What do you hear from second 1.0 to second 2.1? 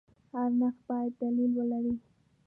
دلیل ولري.